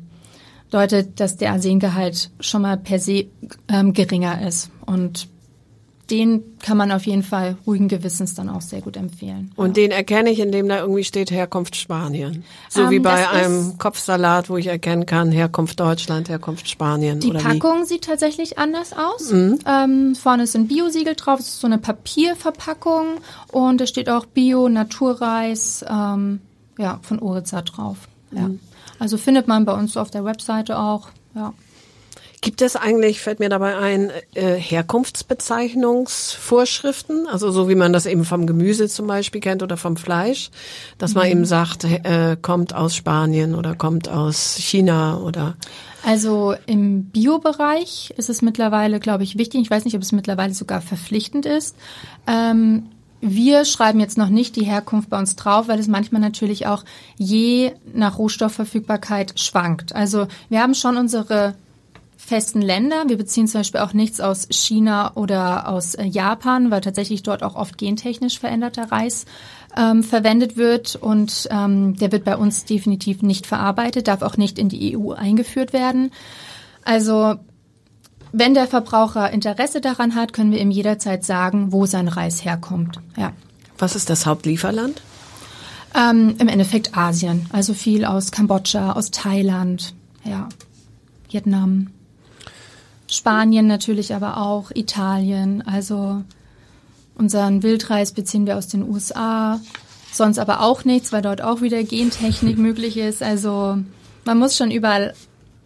[0.67, 3.27] bedeutet, dass der Arsengehalt schon mal per se
[3.69, 4.71] ähm, geringer ist.
[4.87, 5.29] Und
[6.11, 9.53] den kann man auf jeden Fall ruhigen Gewissens dann auch sehr gut empfehlen.
[9.57, 9.85] Und ja.
[9.85, 12.45] den erkenne ich, indem da irgendwie steht Herkunft Spanien.
[12.69, 17.21] So ähm, wie bei einem Kopfsalat, wo ich erkennen kann, Herkunft Deutschland, Herkunft Spanien.
[17.21, 17.87] Die Packung wie?
[17.87, 19.33] sieht tatsächlich anders aus.
[19.33, 19.59] Mhm.
[19.67, 23.07] Ähm, vorne ist ein Biosiegel drauf, es ist so eine Papierverpackung
[23.51, 26.41] und es steht auch Bio, Naturreis, ähm,
[26.79, 27.97] ja, von Oriza drauf.
[28.31, 28.49] Ja.
[28.49, 28.61] Mhm.
[28.99, 31.55] Also findet man bei uns auf der Webseite auch, ja.
[32.41, 37.27] Gibt es eigentlich, fällt mir dabei ein, äh, Herkunftsbezeichnungsvorschriften?
[37.27, 40.51] Also so wie man das eben vom Gemüse zum Beispiel kennt oder vom Fleisch,
[40.99, 41.33] dass man mhm.
[41.33, 45.57] eben sagt, äh, kommt aus Spanien oder kommt aus China oder
[46.07, 49.63] also im Biobereich ist es mittlerweile, glaube ich, wichtig.
[49.63, 51.77] Ich weiß nicht, ob es mittlerweile sogar verpflichtend ist.
[52.27, 52.91] Ähm,
[53.27, 56.85] wir schreiben jetzt noch nicht die Herkunft bei uns drauf, weil es manchmal natürlich auch
[57.17, 59.95] je nach Rohstoffverfügbarkeit schwankt.
[59.95, 61.55] Also wir haben schon unsere
[62.19, 63.05] festen Länder.
[63.07, 67.43] Wir beziehen zum Beispiel auch nichts aus China oder aus äh, Japan, weil tatsächlich dort
[67.43, 69.25] auch oft gentechnisch veränderter Reis
[69.77, 74.59] ähm, verwendet wird und ähm, der wird bei uns definitiv nicht verarbeitet, darf auch nicht
[74.59, 76.13] in die EU eingeführt werden.
[76.85, 77.37] Also
[78.37, 83.01] wenn der Verbraucher Interesse daran hat, können wir ihm jederzeit sagen, wo sein Reis herkommt.
[83.17, 83.33] Ja.
[83.79, 85.01] Was ist das Hauptlieferland?
[85.95, 87.47] Ähm, Im Endeffekt Asien.
[87.53, 89.95] Also viel aus Kambodscha, aus Thailand,
[90.25, 90.49] ja,
[91.31, 91.91] Vietnam.
[93.09, 95.63] Spanien natürlich aber auch, Italien.
[95.65, 96.25] Also
[97.15, 99.61] unseren Wildreis beziehen wir aus den USA.
[100.13, 103.23] Sonst aber auch nichts, weil dort auch wieder Gentechnik möglich ist.
[103.23, 103.79] Also
[104.25, 105.15] man muss schon überall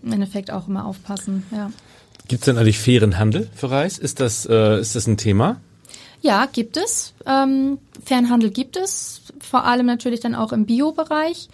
[0.02, 1.44] im Endeffekt auch immer aufpassen.
[1.50, 1.70] Ja.
[2.28, 3.98] Gibt es denn eigentlich fairen Handel für Reis?
[3.98, 5.60] Ist das, äh, ist das ein Thema?
[6.20, 7.14] Ja, gibt es.
[7.26, 11.48] Ähm, Fernhandel gibt es, vor allem natürlich dann auch im Bio-Bereich.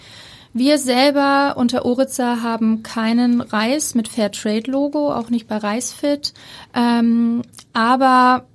[0.52, 6.32] Wir selber unter Oritza haben keinen Reis mit Fairtrade-Logo, auch nicht bei Reisfit.
[6.74, 8.46] Ähm, aber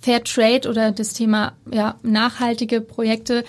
[0.00, 3.44] Fairtrade oder das Thema ja, nachhaltige Projekte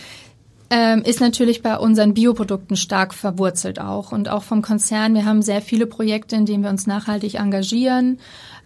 [0.72, 5.14] ähm, ist natürlich bei unseren Bioprodukten stark verwurzelt auch und auch vom Konzern.
[5.14, 8.20] Wir haben sehr viele Projekte, in denen wir uns nachhaltig engagieren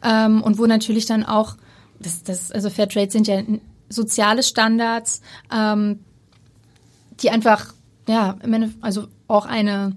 [0.03, 1.55] ähm, und wo natürlich dann auch,
[1.99, 3.41] das, das, also Fairtrade sind ja
[3.89, 5.99] soziale Standards, ähm,
[7.21, 7.73] die einfach,
[8.07, 8.37] ja,
[8.81, 9.95] also auch eine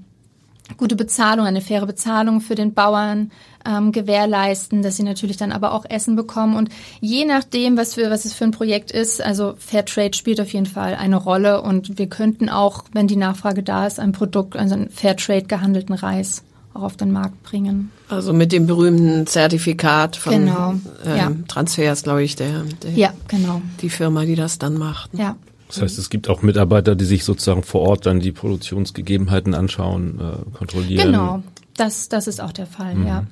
[0.78, 3.32] gute Bezahlung, eine faire Bezahlung für den Bauern
[3.68, 6.56] ähm, gewährleisten, dass sie natürlich dann aber auch Essen bekommen.
[6.56, 10.52] Und je nachdem, was für was es für ein Projekt ist, also Fairtrade spielt auf
[10.52, 11.62] jeden Fall eine Rolle.
[11.62, 15.94] Und wir könnten auch, wenn die Nachfrage da ist, ein Produkt, also einen Fairtrade gehandelten
[15.94, 16.42] Reis
[16.74, 17.90] auch auf den Markt bringen.
[18.08, 21.32] Also mit dem berühmten Zertifikat von genau, ähm, ja.
[21.48, 23.60] Transfers, glaube ich, der, der, ja, genau.
[23.82, 25.10] die Firma, die das dann macht.
[25.14, 25.36] Ja.
[25.68, 30.18] Das heißt, es gibt auch Mitarbeiter, die sich sozusagen vor Ort dann die Produktionsgegebenheiten anschauen,
[30.18, 31.12] äh, kontrollieren.
[31.12, 31.42] Genau,
[31.76, 33.06] das, das ist auch der Fall, mhm.
[33.06, 33.26] ja.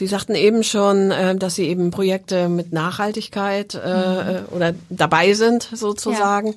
[0.00, 4.46] Sie sagten eben schon, äh, dass Sie eben Projekte mit Nachhaltigkeit äh, mhm.
[4.50, 6.54] oder dabei sind sozusagen.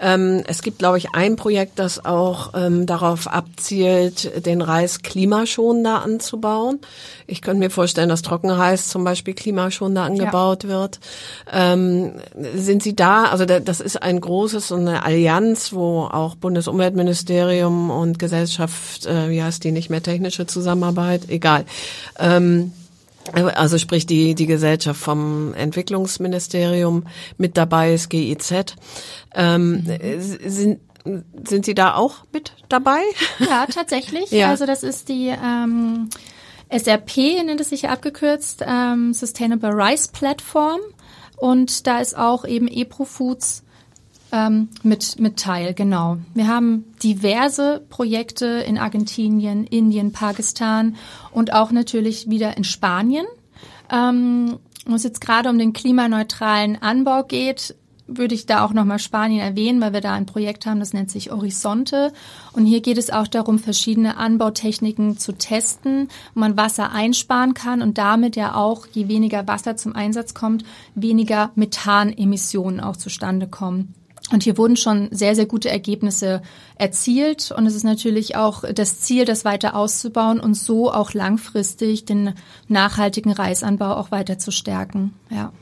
[0.00, 0.14] Ja.
[0.14, 6.02] Ähm, es gibt, glaube ich, ein Projekt, das auch ähm, darauf abzielt, den Reis klimaschonender
[6.02, 6.80] anzubauen.
[7.26, 10.70] Ich könnte mir vorstellen, dass Trockenreis zum Beispiel klimaschonender angebaut ja.
[10.70, 10.98] wird.
[11.52, 12.12] Ähm,
[12.54, 13.24] sind Sie da?
[13.24, 19.42] Also das ist ein großes und eine Allianz, wo auch Bundesumweltministerium und Gesellschaft, äh, wie
[19.42, 21.66] heißt die nicht mehr technische Zusammenarbeit, egal.
[22.18, 22.72] Ähm,
[23.32, 27.06] also sprich die, die Gesellschaft vom Entwicklungsministerium
[27.38, 28.76] mit dabei ist, GIZ.
[29.34, 30.20] Ähm, mhm.
[30.20, 30.80] sind,
[31.44, 33.00] sind Sie da auch mit dabei?
[33.38, 34.30] Ja, tatsächlich.
[34.30, 34.48] ja.
[34.48, 36.08] Also das ist die ähm,
[36.68, 40.80] SRP, nennt es sich ja abgekürzt, ähm, Sustainable Rice Platform.
[41.36, 43.62] Und da ist auch eben EPRO-Foods
[44.32, 46.18] ähm, mit, mit Teil, genau.
[46.34, 50.96] Wir haben diverse Projekte in Argentinien, Indien, Pakistan
[51.30, 53.26] und auch natürlich wieder in Spanien.
[53.90, 57.74] Ähm, wo es jetzt gerade um den klimaneutralen Anbau geht,
[58.08, 61.10] würde ich da auch nochmal Spanien erwähnen, weil wir da ein Projekt haben, das nennt
[61.10, 62.12] sich Horizonte.
[62.52, 67.82] Und hier geht es auch darum, verschiedene Anbautechniken zu testen, wo man Wasser einsparen kann
[67.82, 73.94] und damit ja auch, je weniger Wasser zum Einsatz kommt, weniger Methanemissionen auch zustande kommen.
[74.32, 76.42] Und hier wurden schon sehr, sehr gute Ergebnisse
[76.76, 77.52] erzielt.
[77.56, 82.34] Und es ist natürlich auch das Ziel, das weiter auszubauen und so auch langfristig den
[82.66, 85.14] nachhaltigen Reisanbau auch weiter zu stärken.
[85.30, 85.52] Ja.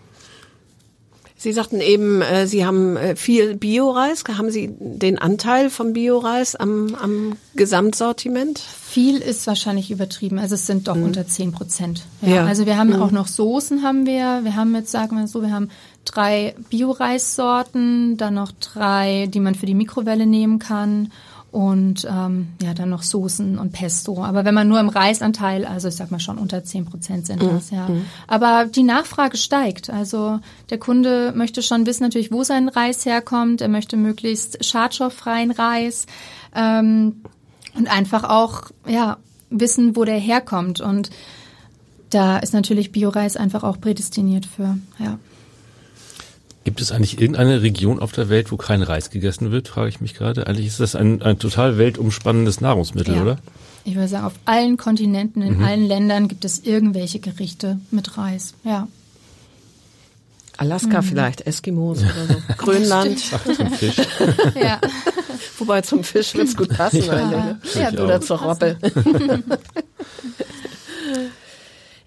[1.45, 4.25] Sie sagten eben, äh, Sie haben äh, viel Bioreis.
[4.27, 8.59] Haben Sie den Anteil vom Bioreis am, am Gesamtsortiment?
[8.59, 10.39] Viel ist wahrscheinlich übertrieben.
[10.39, 11.03] Also es sind doch mhm.
[11.03, 12.07] unter zehn Prozent.
[12.23, 13.03] Ja, ja, Also wir haben mhm.
[13.03, 14.41] auch noch Soßen haben wir.
[14.43, 15.69] Wir haben jetzt, sagen wir so, wir haben
[16.05, 21.11] drei Bioreissorten, dann noch drei, die man für die Mikrowelle nehmen kann
[21.55, 24.25] und ähm, ja dann noch Soßen und Pesto.
[24.25, 27.41] Aber wenn man nur im Reisanteil, also ich sag mal schon unter zehn Prozent sind
[27.41, 27.89] das, ja.
[27.89, 28.07] Mhm.
[28.27, 29.89] Aber die Nachfrage steigt.
[29.89, 30.41] Also
[30.71, 33.61] der Kunde möchte schon wissen natürlich, wo sein Reis herkommt.
[33.61, 36.07] Er möchte möglichst schadstofffreien Reis
[36.57, 37.23] ähm,
[37.77, 40.81] und einfach auch ja wissen, wo der herkommt.
[40.81, 41.11] Und
[42.11, 45.19] da ist natürlich Bioreis einfach auch prädestiniert für, ja.
[46.65, 50.01] Gibt es eigentlich irgendeine Region auf der Welt, wo kein Reis gegessen wird, frage ich
[50.01, 50.47] mich gerade.
[50.47, 53.23] Eigentlich ist das ein, ein total weltumspannendes Nahrungsmittel, ja.
[53.23, 53.39] oder?
[53.85, 55.65] Ich würde sagen, auf allen Kontinenten, in mhm.
[55.65, 58.89] allen Ländern gibt es irgendwelche Gerichte mit Reis, ja.
[60.57, 61.07] Alaska mhm.
[61.07, 62.09] vielleicht, Eskimos ja.
[62.09, 62.43] oder so.
[62.57, 63.21] Grönland.
[63.33, 63.97] Ach, zum Fisch.
[64.55, 64.81] ja.
[65.59, 67.05] Wobei zum Fisch wird's gut passen.
[67.05, 68.79] Ja, ja, oder zur Robbe.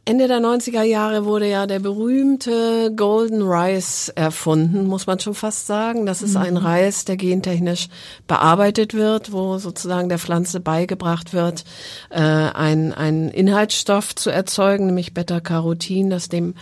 [0.07, 5.67] Ende der 90er Jahre wurde ja der berühmte Golden Rice erfunden, muss man schon fast
[5.67, 6.05] sagen.
[6.05, 6.61] Das ist ein mhm.
[6.61, 7.89] Reis, der gentechnisch
[8.25, 11.65] bearbeitet wird, wo sozusagen der Pflanze beigebracht wird,
[12.09, 16.53] äh, ein, ein Inhaltsstoff zu erzeugen, nämlich Beta-Carotin, das dem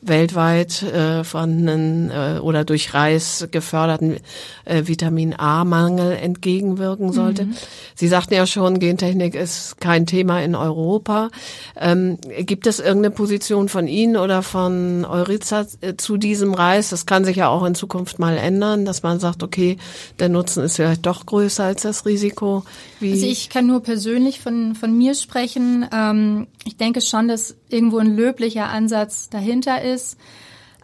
[0.00, 4.18] weltweit äh, vorhandenen äh, oder durch Reis geförderten
[4.64, 7.46] äh, Vitamin A-Mangel entgegenwirken sollte.
[7.46, 7.54] Mhm.
[7.94, 11.30] Sie sagten ja schon, Gentechnik ist kein Thema in Europa.
[11.76, 16.90] Ähm, gibt es irgendeine Position von Ihnen oder von Euritza äh, zu diesem Reis?
[16.90, 19.76] Das kann sich ja auch in Zukunft mal ändern, dass man sagt, okay,
[20.18, 22.64] der Nutzen ist vielleicht doch größer als das Risiko.
[23.00, 25.86] Wie also ich kann nur persönlich von, von mir sprechen.
[25.92, 30.18] Ähm, ich denke schon, dass irgendwo ein löblicher Ansatz dahinter ist.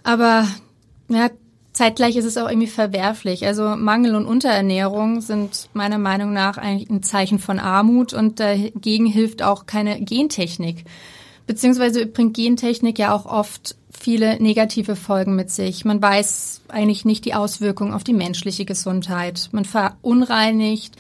[0.03, 0.47] Aber
[1.09, 1.31] ja,
[1.73, 3.47] zeitgleich ist es auch irgendwie verwerflich.
[3.47, 9.07] Also Mangel und Unterernährung sind meiner Meinung nach eigentlich ein Zeichen von Armut und dagegen
[9.07, 10.85] hilft auch keine Gentechnik.
[11.47, 15.85] Beziehungsweise bringt Gentechnik ja auch oft viele negative Folgen mit sich.
[15.85, 19.49] Man weiß eigentlich nicht die Auswirkungen auf die menschliche Gesundheit.
[19.53, 20.97] Man verunreinigt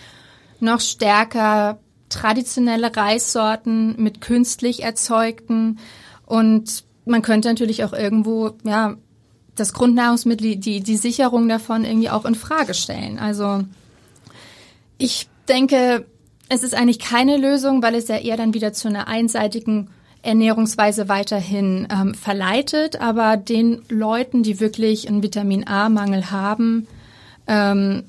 [0.60, 5.78] noch stärker traditionelle Reissorten mit künstlich erzeugten
[6.26, 8.96] und man könnte natürlich auch irgendwo, ja,
[9.54, 13.18] das Grundnahrungsmittel, die, die Sicherung davon irgendwie auch in Frage stellen.
[13.18, 13.64] Also
[14.98, 16.06] ich denke,
[16.48, 19.90] es ist eigentlich keine Lösung, weil es ja eher dann wieder zu einer einseitigen
[20.22, 23.00] Ernährungsweise weiterhin ähm, verleitet.
[23.00, 26.86] Aber den Leuten, die wirklich einen Vitamin A-Mangel haben,
[27.46, 28.04] ähm,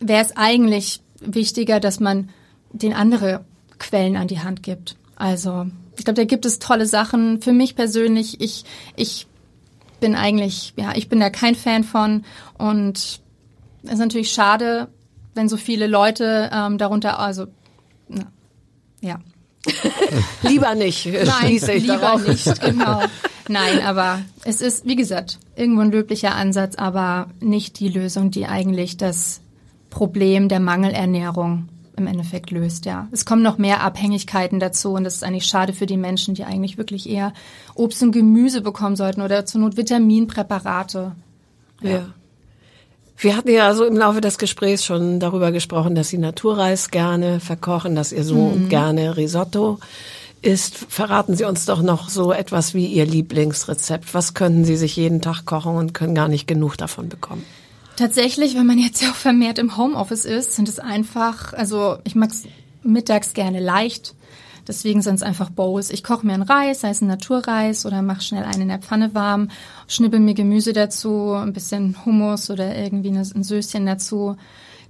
[0.00, 2.30] wäre es eigentlich wichtiger, dass man
[2.82, 3.44] den andere
[3.78, 4.96] Quellen an die Hand gibt.
[5.16, 5.66] Also
[5.98, 7.40] ich glaube, da gibt es tolle Sachen.
[7.40, 8.64] Für mich persönlich, ich,
[8.96, 9.26] ich
[10.00, 12.24] bin eigentlich, ja, ich bin da kein Fan von
[12.58, 13.20] und
[13.84, 14.88] es ist natürlich schade,
[15.34, 17.46] wenn so viele Leute ähm, darunter, also
[18.08, 18.24] na,
[19.00, 19.20] ja.
[20.42, 22.26] lieber nicht, Nein, ich lieber darauf.
[22.26, 23.02] nicht, genau.
[23.48, 28.46] Nein, aber es ist, wie gesagt, irgendwo ein löblicher Ansatz, aber nicht die Lösung, die
[28.46, 29.40] eigentlich das
[29.90, 33.08] Problem der Mangelernährung im Endeffekt löst, ja.
[33.12, 36.44] Es kommen noch mehr Abhängigkeiten dazu und das ist eigentlich schade für die Menschen, die
[36.44, 37.32] eigentlich wirklich eher
[37.74, 41.12] Obst und Gemüse bekommen sollten oder zur Not Vitaminpräparate.
[41.82, 41.90] Ja.
[41.90, 42.06] ja.
[43.18, 47.40] Wir hatten ja also im Laufe des Gesprächs schon darüber gesprochen, dass Sie Naturreis gerne
[47.40, 48.68] verkochen, dass ihr so mhm.
[48.68, 49.78] gerne Risotto
[50.42, 50.76] isst.
[50.76, 54.12] Verraten Sie uns doch noch so etwas wie Ihr Lieblingsrezept.
[54.12, 57.44] Was könnten Sie sich jeden Tag kochen und können gar nicht genug davon bekommen?
[57.96, 62.14] Tatsächlich, wenn man jetzt ja auch vermehrt im Homeoffice ist, sind es einfach, also ich
[62.14, 62.44] mag es
[62.82, 64.14] mittags gerne leicht.
[64.68, 65.90] Deswegen sind es einfach Bowls.
[65.90, 68.80] Ich koche mir einen Reis, sei es ein Naturreis oder mache schnell einen in der
[68.80, 69.48] Pfanne warm,
[69.86, 74.36] schnippel mir Gemüse dazu, ein bisschen Hummus oder irgendwie ein Söschen dazu.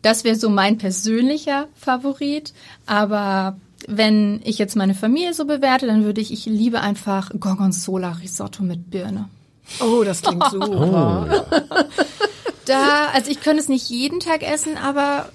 [0.01, 2.55] Das wäre so mein persönlicher Favorit.
[2.87, 8.13] Aber wenn ich jetzt meine Familie so bewerte, dann würde ich, ich liebe einfach Gorgonzola
[8.13, 9.29] Risotto mit Birne.
[9.81, 11.27] Oh, das klingt super.
[11.61, 12.16] Oh.
[12.67, 15.31] Da, also ich könnte es nicht jeden Tag essen, aber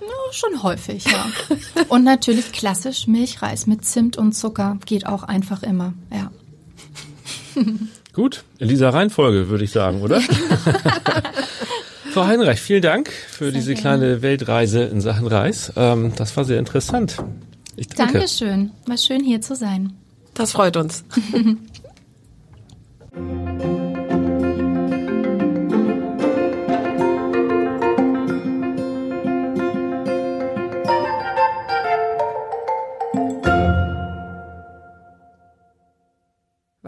[0.00, 1.26] ja, schon häufig, ja.
[1.88, 6.30] Und natürlich klassisch Milchreis mit Zimt und Zucker geht auch einfach immer, ja.
[8.12, 10.20] Gut, in dieser Reihenfolge würde ich sagen, oder?
[12.12, 13.98] Frau Heinreich, vielen Dank für sehr diese gerne.
[13.98, 15.72] kleine Weltreise in Sachen Reis.
[15.76, 17.16] Ähm, das war sehr interessant.
[17.76, 18.14] Ich danke.
[18.14, 18.70] Dankeschön.
[18.86, 19.94] War schön hier zu sein.
[20.34, 21.04] Das freut uns.